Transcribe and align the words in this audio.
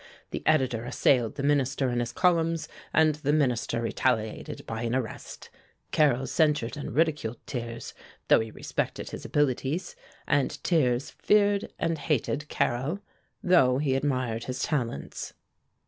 The 0.31 0.41
editor 0.47 0.83
assailed 0.85 1.35
the 1.35 1.43
Minister 1.43 1.91
in 1.91 1.99
his 1.99 2.11
columns, 2.11 2.67
and 2.91 3.13
the 3.13 3.31
Minister 3.31 3.83
retaliated 3.83 4.65
by 4.65 4.81
an 4.81 4.95
arrest. 4.95 5.51
Carrel 5.91 6.25
censured 6.25 6.75
and 6.75 6.95
ridiculed 6.95 7.37
Thiers, 7.45 7.93
though 8.27 8.39
he 8.39 8.49
respected 8.49 9.11
his 9.11 9.25
abilities, 9.25 9.95
and 10.25 10.51
Thiers 10.63 11.11
feared 11.11 11.71
and 11.77 11.99
hated 11.99 12.49
Carrel, 12.49 13.01
though 13.43 13.77
he 13.77 13.93
admired 13.93 14.45
his 14.45 14.63
talents." 14.63 15.35